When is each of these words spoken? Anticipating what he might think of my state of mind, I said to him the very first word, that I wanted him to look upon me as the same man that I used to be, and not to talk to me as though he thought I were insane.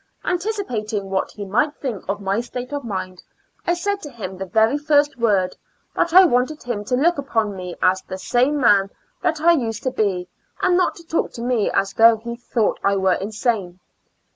Anticipating 0.25 1.11
what 1.11 1.29
he 1.29 1.45
might 1.45 1.75
think 1.75 2.03
of 2.09 2.19
my 2.19 2.41
state 2.41 2.73
of 2.73 2.83
mind, 2.83 3.21
I 3.67 3.75
said 3.75 4.01
to 4.01 4.09
him 4.09 4.35
the 4.39 4.47
very 4.47 4.75
first 4.79 5.19
word, 5.19 5.55
that 5.95 6.11
I 6.11 6.25
wanted 6.25 6.63
him 6.63 6.83
to 6.85 6.95
look 6.95 7.19
upon 7.19 7.55
me 7.55 7.75
as 7.83 8.01
the 8.01 8.17
same 8.17 8.59
man 8.59 8.89
that 9.21 9.39
I 9.41 9.51
used 9.51 9.83
to 9.83 9.91
be, 9.91 10.27
and 10.59 10.75
not 10.75 10.95
to 10.95 11.05
talk 11.05 11.33
to 11.33 11.43
me 11.43 11.69
as 11.69 11.93
though 11.93 12.15
he 12.17 12.35
thought 12.35 12.79
I 12.83 12.95
were 12.95 13.13
insane. 13.13 13.79